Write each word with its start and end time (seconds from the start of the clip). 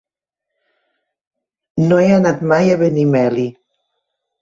No 1.91 2.01
he 2.07 2.09
anat 2.17 2.43
mai 2.55 2.75
a 2.79 2.83
Benimeli. 2.83 3.49